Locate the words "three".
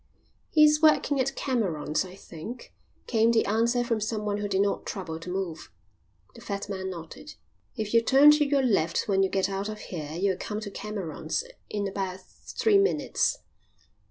12.23-12.79